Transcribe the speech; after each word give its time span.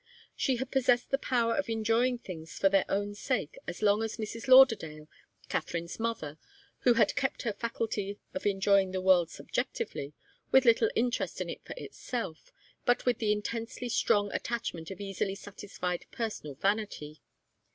She 0.35 0.55
had 0.55 0.71
possessed 0.71 1.11
the 1.11 1.19
power 1.19 1.55
of 1.55 1.69
enjoying 1.69 2.17
things 2.17 2.57
for 2.57 2.69
their 2.69 2.85
own 2.89 3.13
sake 3.13 3.59
as 3.67 3.83
long 3.83 4.01
as 4.01 4.17
Mrs. 4.17 4.47
Lauderdale, 4.47 5.07
Katharine's 5.47 5.99
mother, 5.99 6.39
who 6.79 6.95
had 6.95 7.15
kept 7.15 7.43
her 7.43 7.53
faculty 7.53 8.17
of 8.33 8.47
enjoying 8.47 8.93
the 8.93 8.99
world 9.01 9.29
subjectively, 9.29 10.15
with 10.49 10.65
little 10.65 10.89
interest 10.95 11.39
in 11.39 11.51
it 11.51 11.63
for 11.63 11.75
itself, 11.77 12.51
but 12.83 13.05
with 13.05 13.19
the 13.19 13.31
intensely 13.31 13.89
strong 13.89 14.33
attachment 14.33 14.89
of 14.89 14.99
easily 14.99 15.35
satisfied 15.35 16.07
personal 16.09 16.55
vanity. 16.55 17.21